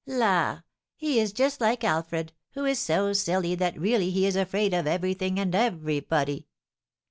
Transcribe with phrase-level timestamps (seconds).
[0.07, 0.61] "La!
[0.95, 4.87] He is just like Alfred, who is so silly that really he is afraid of
[4.87, 6.47] everything and everybody!"